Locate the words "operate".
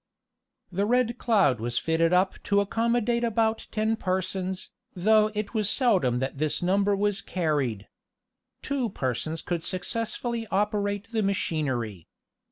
10.47-11.09